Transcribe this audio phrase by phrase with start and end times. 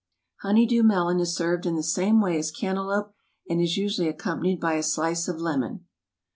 [0.41, 3.13] Honeydew melon is served in the same way as cantaloupe,
[3.47, 5.85] and is usually accom panied by a slice of lemon.